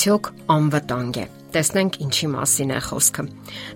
արդյոք 0.00 0.28
անվտանգ 0.54 1.16
է։ 1.20 1.24
Տեսնենք 1.50 1.96
ինչի 2.04 2.28
մասին 2.30 2.70
է 2.70 2.78
խոսքը։ 2.86 3.22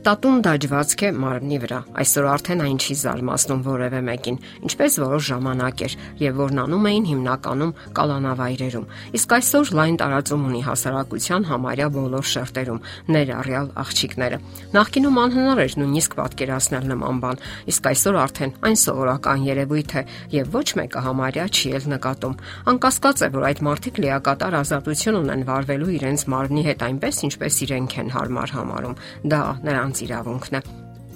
Տատուն 0.06 0.42
դաջվածք 0.46 1.00
է 1.04 1.08
մարմնի 1.18 1.56
վրա։ 1.64 1.78
Այսօր 2.02 2.26
արդեն 2.30 2.60
այն 2.64 2.76
չի 2.78 2.94
զարմացնում 3.00 3.64
որևէ 3.66 4.00
մեկին, 4.08 4.38
ինչպես 4.68 4.98
որոշ 5.02 5.24
ժամանակ 5.30 5.82
էր, 5.86 5.96
եւ 6.22 6.38
որն 6.38 6.60
անում 6.64 6.86
էին 6.90 7.08
հիմնականում 7.10 7.72
կալանավայրերում։ 7.98 8.86
Իսկ 9.18 9.34
այսօր 9.34 9.72
լայն 9.74 9.98
տարածում 10.04 10.44
ունի 10.44 10.62
հասարակության 10.68 11.48
համարյա 11.50 11.88
բոլոր 11.98 12.28
շերտերում, 12.34 12.80
ներառյալ 13.14 13.66
աղջիկները։ 13.82 14.38
Նախկինում 14.74 15.18
անհնար 15.24 15.64
էր 15.64 15.76
նույնիսկ 15.82 16.16
պատկերացնել 16.20 16.88
նման 16.94 17.20
բան, 17.24 17.42
իսկ 17.74 17.90
այսօր 17.90 18.20
արդեն 18.22 18.54
այն 18.70 18.78
սովորական 18.84 19.44
երևույթ 19.50 19.94
է 19.98 20.02
եւ 20.34 20.54
ոչ 20.54 20.68
մեկը 20.78 21.04
համարյա 21.08 21.46
չի 21.54 21.74
էլ 21.74 21.88
նկատում։ 21.94 22.38
Անկասկած 22.74 23.24
է, 23.24 23.28
որ 23.34 23.46
այդ 23.50 23.62
մարդիկ 23.64 24.00
լիակատար 24.04 24.58
ազատություն 24.62 25.20
ունեն 25.24 25.44
վարվելու 25.48 25.92
իրենց 25.98 26.26
մարմնի 26.34 26.64
հետ 26.68 26.84
այնպես, 26.84 27.20
ինչպես 27.28 27.63
իրենք 27.64 27.98
են 28.04 28.14
հարմար 28.14 28.56
համարում։ 28.60 28.98
Դա 29.34 29.44
նրանց 29.68 30.06
իրավունքն 30.08 30.60
է 30.60 30.66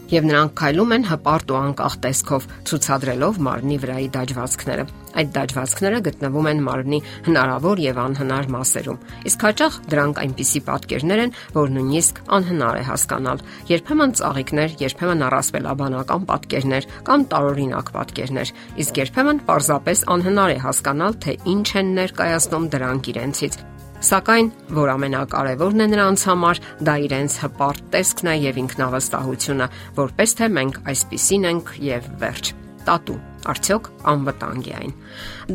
եւ 0.09 0.25
նրանք 0.29 0.53
քայլում 0.57 0.93
են 0.97 1.05
հպարտ 1.09 1.51
ու 1.53 1.57
անկախ 1.59 1.95
տեսքով 2.05 2.45
ցուցադրելով 2.69 3.41
մարմնի 3.45 3.77
վրայի 3.83 4.09
դաջվածքները։ 4.15 4.85
Այդ 5.19 5.31
դաջվածքները 5.37 6.01
գտնվում 6.07 6.49
են 6.49 6.63
մարմնի 6.69 7.01
հնարավոր 7.29 7.83
եւ 7.85 8.01
անհնար 8.05 8.49
մասերում։ 8.55 9.01
Իսկ 9.29 9.47
հաճախ 9.49 9.79
դրանք 9.93 10.21
այնպիսի 10.25 10.61
պատկերներ 10.69 11.23
են, 11.25 11.35
որ 11.59 11.73
նույնիսկ 11.77 12.21
անհնար 12.39 12.79
է 12.79 12.85
հասկանալ։ 12.89 13.43
Երբեմն 13.69 14.15
ծաղիկներ, 14.21 14.77
երբեմն 14.89 15.25
առասպելաբանական 15.29 16.29
պատկերներ 16.33 16.89
կամ 17.09 17.27
տարօրինակ 17.35 17.91
պատկերներ։ 17.99 18.55
Իսկ 18.85 19.03
երբեմն 19.05 19.43
պարզապես 19.49 20.07
անհնար 20.17 20.55
է 20.57 20.61
հասկանալ, 20.69 21.19
թե 21.25 21.41
ինչ 21.57 21.69
են 21.83 21.93
ներկայացնում 21.99 22.71
դրանք 22.79 23.13
իրենցից 23.13 23.61
Սակայն, 23.99 24.49
որ 24.77 24.91
ամենակարևորն 24.93 25.83
է 25.83 25.87
նրանց 25.91 26.23
համար, 26.29 26.59
դա 26.87 26.93
իրենց 27.09 27.39
հպարտ 27.43 27.89
տեսքն 27.95 28.29
է 28.31 28.35
եւ 28.45 28.61
ինքնավստահությունը, 28.63 29.67
որպես 29.99 30.35
թե 30.39 30.49
մենք 30.55 30.79
այսպիսին 30.93 31.49
ենք 31.51 31.73
եւ 31.83 32.07
վերջ. 32.23 32.53
Տատու։ 32.87 33.17
Արդյոք 33.49 33.89
անվտանգ 34.13 34.69
է 34.69 34.73
այն։ 34.79 34.95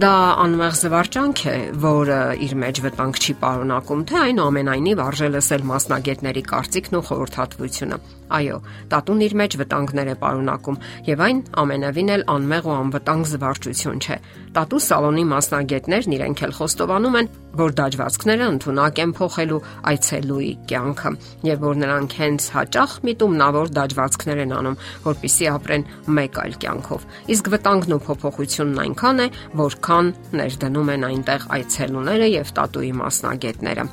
Դա 0.04 0.12
անմեղ 0.44 0.76
զվարճանք 0.80 1.42
է, 1.54 1.56
որը 1.84 2.20
իր 2.46 2.54
մեջ 2.64 2.82
վտանգ 2.84 3.20
չի 3.24 3.36
պարունակում, 3.44 4.04
թե 4.12 4.20
այն 4.24 4.42
ամենայնիվ 4.44 5.02
արժե 5.04 5.30
լսել 5.34 5.66
մասնագետների 5.72 6.44
կարծիքն 6.52 7.00
ու 7.00 7.04
խորհրդատվությունը։ 7.10 8.00
Այո, 8.34 8.58
տատուն 8.90 9.20
իր 9.28 9.34
մեջ 9.40 9.56
վտանգներ 9.62 10.10
է 10.10 10.16
պարունակում, 10.24 10.78
եւ 11.06 11.24
այն 11.28 11.40
ամենևին 11.64 12.12
էլ 12.14 12.24
անմեղ 12.34 12.68
ու 12.70 12.74
անվտանգ 12.74 13.30
զվարճություն 13.34 14.02
չէ։ 14.04 14.18
Տատու 14.58 14.82
սալոնի 14.88 15.26
մասնագետներն 15.34 16.16
իրենք 16.18 16.44
էլ 16.48 16.56
խոստովանում 16.58 17.18
են, 17.22 17.30
որ 17.54 17.74
դաջվածքները 17.78 18.46
ընդունակ 18.54 19.02
են 19.04 19.14
փոխելու 19.18 19.60
այցելուի 19.94 20.52
կյանքը 20.72 21.12
եւ 21.50 21.66
որ 21.68 21.80
նրանք 21.84 22.16
հենց 22.24 22.48
հաճախ 22.58 22.96
միտումնավոր 23.10 23.74
դաջվածքներ 23.78 24.42
են 24.44 24.56
անում, 24.58 24.80
որpիսի 25.06 25.50
ապրեն 25.54 25.88
մեկ 26.18 26.40
այլ 26.44 26.58
կյանքով։ 26.64 27.06
Իսկ 27.38 27.52
վտանգն 27.54 27.98
ու 27.98 28.04
փոփոխությունն 28.10 28.82
այնքան 28.88 29.22
է, 29.24 29.28
որքան 29.62 30.14
ներդնում 30.42 30.96
են 30.98 31.08
այնտեղ 31.14 31.52
այցելուները 31.60 32.32
եւ 32.34 32.58
տատուի 32.58 32.96
մասնագետները։ 33.04 33.88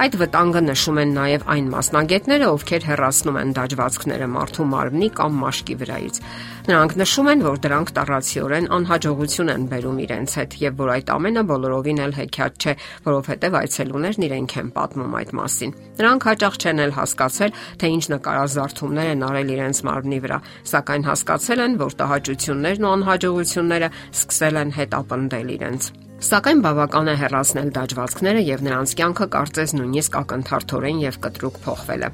Այդ 0.00 0.16
վտանգը 0.20 0.60
նշում 0.66 1.00
են 1.00 1.12
նաև 1.16 1.44
այն 1.54 1.66
մասնագետները, 1.74 2.46
ովքեր 2.50 2.86
հերացնում 2.90 3.38
են 3.40 3.52
դաջվածքները 3.60 4.28
մարդու 4.34 4.66
մարմնի 4.70 5.08
կամ 5.20 5.38
մաշկի 5.40 5.76
վրայից։ 5.80 6.20
Նրանք 6.70 6.92
նշում 7.00 7.28
են, 7.30 7.40
որ 7.46 7.60
դրանք 7.64 7.92
տառացիորեն 7.96 8.66
անհաջողություն 8.76 9.52
են 9.54 9.62
բերում 9.70 10.00
իրենց 10.04 10.34
հետ 10.40 10.56
եւ 10.60 10.76
որ 10.80 10.92
այդ 10.94 11.12
ամենը 11.14 11.42
բոլորովին 11.50 12.02
էլ 12.04 12.14
հեքիաթ 12.20 12.60
չէ, 12.60 12.74
որովհետեւ 13.06 13.56
այցելուներն 13.60 14.26
իրենք 14.28 14.54
են 14.60 14.70
պատմում 14.76 15.16
այդ 15.20 15.32
մասին։ 15.40 15.74
Նրանք 16.00 16.28
հաճախ 16.30 16.60
չեն 16.60 16.84
էլ 16.84 16.94
հասկացել, 17.00 17.56
թե 17.80 17.90
ինչ 17.96 18.04
նկարազարդումներ 18.14 19.10
են 19.14 19.26
արել 19.30 19.54
իրենց 19.56 19.82
մարմնի 19.90 20.20
վրա, 20.26 20.38
սակայն 20.74 21.08
հասկացել 21.10 21.64
են, 21.64 21.80
որ 21.80 21.98
տհաճություններն 22.04 22.86
ու 22.86 22.94
անհաջողությունները 23.00 23.90
սկսել 24.20 24.62
են 24.64 24.76
հետապնդել 24.80 25.52
իրենց։ 25.56 26.09
Սակայն 26.20 26.58
բավական 26.60 27.08
է 27.08 27.12
հեռացնել 27.16 27.70
դաջվածքները 27.76 28.40
եւ 28.44 28.64
նրանց 28.66 28.92
կյանքը 28.98 29.26
կարծես 29.36 29.72
նույնիսկ 29.78 30.18
ակնթարթորեն 30.20 31.00
եւ 31.06 31.16
կտրուկ 31.24 31.56
փոխվել 31.64 32.04
է։ 32.04 32.10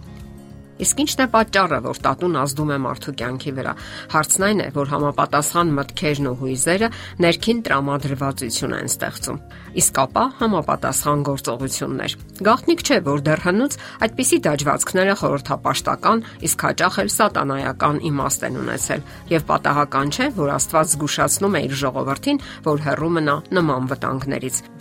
Իսկ 0.77 0.99
ի՞նչն 1.03 1.23
է 1.25 1.27
պատճառը, 1.33 1.79
որ 1.87 1.99
տատուն 2.05 2.35
ազդում 2.43 2.71
է 2.75 2.79
մարդու 2.85 3.15
կյանքի 3.17 3.53
վրա։ 3.57 3.73
Հարցն 4.13 4.45
այն 4.47 4.61
է, 4.61 4.67
որ 4.77 4.91
համապատասխան 4.93 5.73
մտքերն 5.77 6.29
ու 6.29 6.35
հույզերը 6.43 6.89
ներքին 7.25 7.63
տրամադրվածություն 7.67 8.77
են 8.77 8.91
ստեղծում։ 8.93 9.41
Իսկ 9.81 10.01
ապա 10.05 10.25
համապատասխան 10.41 11.25
գործողություններ։ 11.31 12.17
Գաղտնիք 12.47 12.85
չէ, 12.87 12.99
որ 13.09 13.25
դեռ 13.27 13.43
հնուց 13.47 13.79
այդպիսի 14.07 14.39
դաջվածքները 14.47 15.17
խորհրդապաշտական, 15.21 16.25
իսկ 16.47 16.67
հաճախ 16.67 17.01
էլ 17.07 17.11
սատանայական 17.17 18.01
իմաստ 18.13 18.47
են 18.47 18.61
ունեցել, 18.67 19.05
եւ 19.33 19.47
պատահական 19.53 20.13
չէ, 20.13 20.31
որ 20.37 20.55
Աստված 20.61 20.95
զգուշացնում 20.97 21.57
է 21.57 21.65
իր 21.67 21.77
ժողովրդին, 21.87 22.43
որ 22.69 22.87
հեռու 22.87 23.13
մնա 23.17 23.37
նման 23.57 23.93
վտանգներից։ 23.97 24.76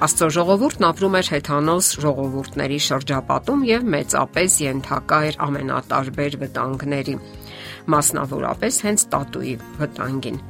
Աստծո 0.00 0.26
ժողովուրդն 0.32 0.84
ապրում 0.88 1.16
էր 1.18 1.28
հեթանոս 1.34 1.88
ժողովուրդների 2.00 2.78
շրջապատում 2.86 3.64
եւ 3.68 3.82
մեծապես 3.94 4.54
ենթակա 4.64 5.18
էր 5.28 5.36
ամենատարբեր 5.46 6.36
վտանգների 6.40 7.16
մասնավորապես 7.94 8.80
հենց 8.86 9.04
տատուի 9.12 9.54
վտանգին։ 9.80 10.40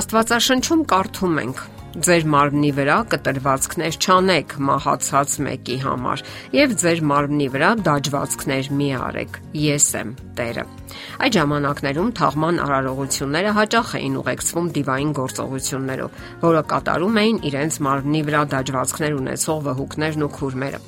Աստվածաշնչում 0.00 0.84
կարդում 0.94 1.40
ենք. 1.44 1.62
Ձեր 1.94 2.24
մարմնի 2.26 2.70
վրա 2.74 2.94
կտրվածքներ 3.12 3.96
չանեք 4.02 4.54
մահացած 4.66 5.34
մեկի 5.46 5.76
համար 5.84 6.22
եւ 6.56 6.74
ձեր 6.82 7.02
մարմնի 7.06 7.46
վրա 7.54 7.68
դաջվածքներ 7.86 8.70
մի 8.80 8.88
արեք։ 8.98 9.38
Ես 9.62 9.86
եմ 10.00 10.10
Տերը։ 10.34 10.64
Այդ 11.22 11.38
ժամանակներում 11.38 12.10
թաղման 12.18 12.60
արարողությունները 12.64 13.54
հաճախ 13.60 13.94
էին 14.00 14.18
ուղեկցվում 14.24 14.70
դիվային 14.74 15.14
գործողություններով, 15.22 16.20
որը 16.42 16.62
կատարում 16.74 17.18
էին 17.22 17.42
իրենց 17.54 17.80
մարմնի 17.86 18.22
վրա 18.26 18.44
դաջվածքներ 18.58 19.18
ունեցող 19.22 19.66
վհուկներն 19.70 20.26
ու 20.26 20.32
քուրմերը։ 20.34 20.86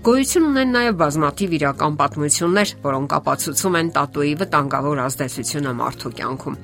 Գոյություն 0.00 0.44
ունեն 0.54 0.76
նաև 0.78 1.00
բազմաթիվ 1.00 1.56
իրական 1.58 1.96
պատմություններ, 2.00 2.76
որոնք 2.86 3.16
ապացուցում 3.18 3.80
են 3.82 3.90
տատուի 3.98 4.36
վտանգավոր 4.46 5.02
ազդեցությունը 5.10 5.74
մարդու 5.80 6.14
կյանքում։ 6.20 6.62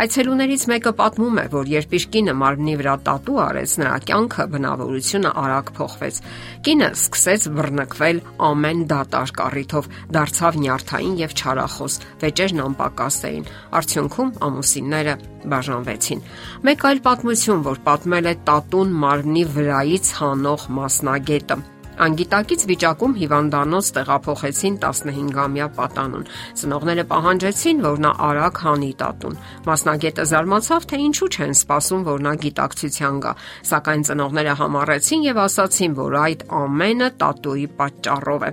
Այցելուներից 0.00 0.62
մեկը 0.70 0.90
պատմում 0.96 1.38
է, 1.40 1.42
որ 1.52 1.70
երբ 1.70 1.90
իր 1.98 2.04
կինը 2.14 2.34
մարմնի 2.40 2.74
վրա 2.80 2.92
տատու 3.04 3.40
արեց, 3.44 3.72
նրա 3.82 3.96
կյանքը 4.08 4.44
բնավորությունը 4.54 5.32
արագ 5.42 5.72
փոխվեց։ 5.76 6.20
Կինը 6.64 6.86
սկսեց 6.96 7.44
բռնկվել 7.58 8.22
ամեն 8.48 8.80
դատարկ 8.92 9.42
առիթով, 9.44 9.90
դարձավ 10.16 10.56
նյարդային 10.64 11.18
եւ 11.20 11.34
չարախոս, 11.36 11.98
վեճերն 12.24 12.62
անպակաս 12.64 13.18
էին։ 13.28 13.50
Արդյունքում 13.80 14.30
ամուսինները 14.48 15.16
բաժանվեցին։ 15.52 16.24
Մեկ 16.70 16.86
այլ 16.90 17.02
պատմություն, 17.10 17.66
որ 17.68 17.84
պատմել 17.90 18.30
է 18.30 18.34
տատուն 18.48 18.96
մարմնի 19.04 19.44
վրայից 19.58 20.14
հանող 20.20 20.66
մասնագետը 20.80 21.58
Անգիտակից 22.00 22.62
վիճակում 22.70 23.14
հիվանդանոց 23.20 23.88
տեղափոխեցին 23.96 24.76
15-ամյա 24.84 25.66
պատանուն։ 25.76 26.24
Ծնողները 26.60 27.04
պահանջեցին, 27.10 27.82
որ 27.84 28.00
նա 28.04 28.12
արագ 28.28 28.62
հանի 28.64 28.90
տատուն։ 29.02 29.36
Մասնագետը 29.68 30.26
զարմացավ, 30.30 30.88
թե 30.90 31.00
ինչու 31.10 31.30
չեն 31.34 31.54
սպասում, 31.60 32.06
որ 32.08 32.24
նա 32.24 32.32
գիտակցության 32.46 33.20
գա, 33.26 33.34
սակայն 33.70 34.06
ծնողները 34.08 34.56
համառեցին 34.64 35.28
եւ 35.28 35.44
ասացին, 35.44 35.94
որ 36.00 36.18
այդ 36.24 36.44
ամենը 36.64 37.08
տատուի 37.20 37.66
պատճառով 37.80 38.48
է 38.48 38.52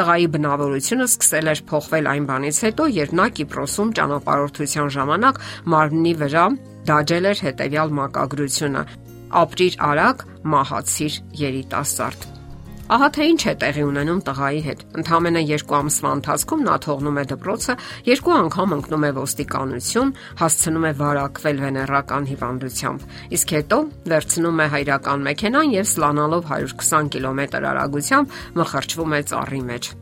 տղայի 0.00 0.28
բնավորությունը 0.32 1.06
սկսել 1.10 1.50
էր 1.52 1.60
փոխվել 1.68 2.06
այն 2.08 2.28
բանից 2.30 2.60
հետո, 2.64 2.86
երբ 2.96 3.12
նա 3.20 3.26
Կիպրոսում 3.36 3.92
ճանապարհորդության 4.00 4.88
ժամանակ 4.96 5.42
մարմնի 5.74 6.16
վրա 6.24 6.46
դաջել 6.88 7.30
էր 7.34 7.44
հետևյալ 7.50 7.96
մակագրությունը. 8.00 8.84
ապրիր 9.44 9.74
արագ, 9.92 10.26
մահացիր 10.56 11.22
երիտասարդ։ 11.44 12.39
Ահա 12.90 13.08
թե 13.14 13.26
ինչ 13.30 13.42
է 13.46 13.54
տեղի 13.62 13.82
ունենում 13.86 14.20
տղայի 14.26 14.60
հետ։ 14.66 14.80
Ընթամենը 15.00 15.42
2 15.50 15.76
ամսվա 15.78 16.12
ընթացքում 16.16 16.64
նա 16.66 16.76
թողնում 16.86 17.20
է 17.20 17.24
դպրոցը, 17.32 17.76
երկու 18.10 18.34
անգամ 18.40 18.74
ընկնում 18.80 19.06
է 19.06 19.12
ոստիկանություն, 19.20 20.12
հասցնում 20.42 20.86
է 20.90 20.92
վարակվել 21.04 21.64
վեներական 21.68 22.28
հիվանդությամբ։ 22.34 23.08
Իսկ 23.38 23.56
հետո 23.60 23.80
վերցնում 24.10 24.60
է 24.60 24.68
հայրական 24.74 25.26
մեքենան 25.30 25.74
եւ 25.78 25.90
սլանալով 25.94 26.54
120 26.58 27.10
կիլոմետր 27.14 27.72
արագությամբ 27.74 28.38
մխրճվում 28.60 29.18
է 29.20 29.26
ծառի 29.30 29.66
մեջ։ 29.70 29.92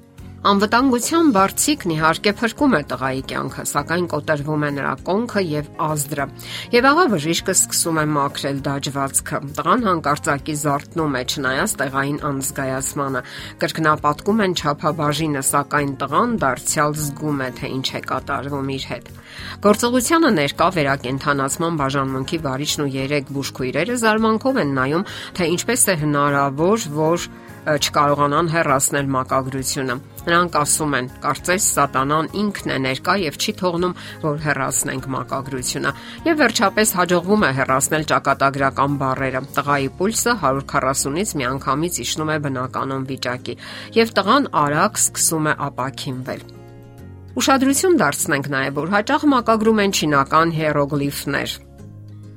Անվտանգության 0.46 1.30
բարձիկն 1.34 1.92
իհարկե 1.96 2.32
փրկում 2.38 2.74
է 2.78 2.80
տղայի 2.90 3.22
կյանքը, 3.30 3.62
սակայն 3.66 4.04
կոտրվում 4.12 4.64
է 4.64 4.70
նրա 4.76 4.92
կոնքը 5.08 5.40
եւ 5.42 5.70
ազդրը։ 5.82 6.26
Եվ 6.74 6.86
աղա 6.90 7.06
բժիշկը 7.10 7.54
սկսում 7.58 7.98
է 7.98 8.04
մաքրել 8.14 8.60
դաջվածքը։ 8.68 9.40
Տղան 9.58 9.82
հանկարծակի 9.88 10.54
զարթնում 10.62 11.18
է, 11.18 11.22
չնայած 11.34 11.74
տեղային 11.82 12.20
անզգայացմանը։ 12.28 13.22
Կրկնապատկում 13.66 14.42
են 14.46 14.54
ճափաբաժինը, 14.62 15.42
սակայն 15.48 15.92
տղան 15.98 16.38
դարձյալ 16.38 16.96
զգում 17.02 17.42
է, 17.42 17.50
թե 17.58 17.72
ինչ 17.74 17.88
է 17.98 18.02
կատարվում 18.06 18.72
իր 18.78 18.88
հետ։ 18.94 19.12
Գործողությանը 19.66 20.30
ներկա 20.38 20.68
վերակենդանացման 20.78 21.82
բաժանմունքի 21.82 22.38
վարիչն 22.46 22.86
ու 22.86 22.90
երեք 22.94 23.34
բուժքույրերը 23.34 23.98
զարմանքով 24.06 24.62
են 24.62 24.72
նայում, 24.78 25.06
թե 25.34 25.50
ինչպես 25.58 25.82
է 25.88 25.94
հնարավոր, 25.98 26.88
որ 26.98 27.28
չկարողանան 27.66 28.48
հեռացնել 28.52 29.08
մակագրությունը։ 29.14 29.96
Նրանք 30.28 30.56
ասում 30.60 30.94
են, 30.98 31.06
կարծես 31.22 31.66
սատանան 31.74 32.26
ինքն 32.42 32.72
է 32.74 32.78
ներկա 32.84 33.14
եւ 33.22 33.38
չի 33.38 33.52
թողնում, 33.60 33.94
որ 34.24 34.40
հեռացնենք 34.44 35.08
մակագրությունը։ 35.14 35.92
Եվ 36.28 36.40
վերջապես 36.42 36.92
հաջողվում 36.98 37.46
է 37.48 37.50
հեռացնել 37.58 38.06
ճակատագրական 38.12 38.98
բարերը։ 39.02 39.42
Տղայի 39.58 39.88
պուլսը 39.98 40.34
140-ից 40.42 41.34
միանգամից 41.42 42.00
իջնում 42.04 42.32
է 42.34 42.38
բնականon 42.48 43.08
վիճակի, 43.08 43.54
եւ 43.98 44.12
տղան 44.18 44.50
արագ 44.64 45.00
սկսում 45.04 45.48
է 45.48 45.54
ապակինվել։ 45.68 46.44
Ուշադրություն 47.38 47.98
դարձնենք 48.02 48.46
նաև, 48.50 48.78
որ 48.82 48.92
հաճախ 48.98 49.24
մակագրում 49.32 49.82
են 49.84 49.92
չինական 49.94 50.54
հիերոգլիֆներ, 50.58 51.50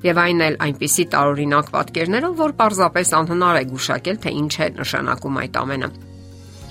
Եվ 0.02 0.22
այն 0.22 0.40
էլ 0.48 0.56
այնպիսի 0.66 1.04
տարօրինակ 1.14 1.68
պատկերներով, 1.76 2.38
որ 2.42 2.54
պարզապես 2.62 3.12
անհնար 3.22 3.60
է 3.60 3.66
գուշակել, 3.72 4.18
թե 4.24 4.34
ինչ 4.42 4.54
է 4.66 4.70
նշանակում 4.82 5.38
այդ 5.42 5.60
ամենը։ 5.62 5.90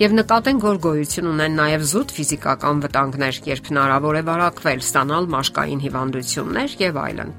Եվ 0.01 0.17
նկատենք, 0.17 0.65
որ 0.65 0.81
գոյություն 0.87 1.31
ունեն 1.35 1.57
նաև 1.61 1.87
զուտ 1.91 2.15
ֆիզիկական 2.17 2.83
վտանգներ, 2.87 3.41
երբ 3.51 3.71
հնարավոր 3.71 4.19
է 4.19 4.25
վարակվել, 4.31 4.83
ստանալ 4.89 5.31
մաշկային 5.37 5.85
հիվանդություններ 5.85 6.77
եւ 6.81 7.01
այլն։ 7.05 7.33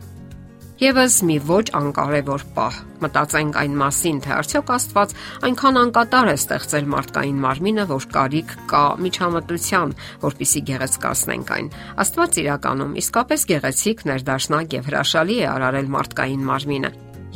Եվս 0.82 1.16
մի 1.30 1.36
ոչ 1.46 1.66
անկարևոր 1.78 2.44
պահ։ 2.56 2.78
Մտածենք 3.04 3.60
այն 3.62 3.76
մասին, 3.78 4.22
թե 4.26 4.32
արդյոք 4.34 4.72
Աստված 4.76 5.14
այնքան 5.46 5.78
անկատար 5.82 6.32
է 6.32 6.34
ստեղծել 6.40 6.90
մարդկային 6.96 7.44
մարմինը, 7.44 7.86
որ 7.92 8.08
կարիք 8.16 8.56
կա 8.74 8.82
միջամտության, 9.06 9.96
որpիսի 10.26 10.66
գեղեցկացնենք 10.72 11.56
այն։ 11.58 11.72
Աստված 12.02 12.42
իրականում 12.42 13.00
իսկապես 13.06 13.50
գեղեցիկ, 13.54 14.06
ներդաշնակ 14.10 14.78
եւ 14.82 14.90
հրաշալի 14.90 15.38
է 15.38 15.50
արարել 15.54 15.92
մարդկային 16.02 16.48
մարմինը, 16.50 16.96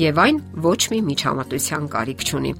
եւ 0.09 0.23
այն 0.25 0.41
ոչ 0.65 0.81
մի 0.95 1.05
միջամտության 1.13 1.91
կարիք 1.93 2.25
չունի։ 2.25 2.57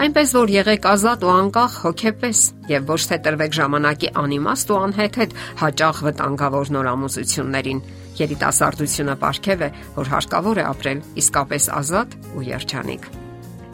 Այնպես 0.00 0.30
որ 0.32 0.50
եղեք 0.54 0.86
ազատ 0.88 1.24
ու 1.26 1.30
անկախ 1.30 1.72
հոգեպես 1.84 2.38
եւ 2.70 2.84
ոչ 2.88 3.00
թե 3.10 3.16
տրվեք 3.24 3.56
ժամանակի 3.58 4.08
անիմաստ 4.20 4.70
ու 4.72 4.78
անհեթեթ 4.80 5.34
հաճախ 5.60 5.98
վտանգավոր 6.06 6.70
նորամուծություններին 6.76 7.82
Երիտասարդությունը 8.20 9.14
ապարքև 9.16 9.62
է, 9.64 9.68
որ 9.96 10.10
հարկավոր 10.12 10.60
է 10.60 10.64
ապրել 10.70 10.98
իսկապես 11.22 11.68
ազատ 11.78 12.16
ու 12.36 12.44
երջանիկ։ 12.48 13.08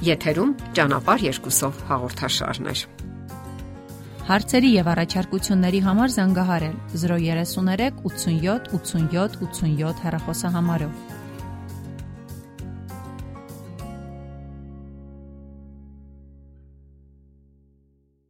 Եթերում 0.06 0.52
ճանապար 0.76 1.24
երկուսով 1.26 1.80
հաղորդաշարներ։ 1.90 2.84
Հարցերի 4.26 4.70
եւ 4.76 4.88
առաջարկությունների 4.92 5.80
համար 5.86 6.14
զանգահարել 6.16 6.76
033 7.06 8.00
87 8.06 8.72
87 8.74 9.38
87 9.46 10.02
հեռախոսահամարով։ 10.06 11.15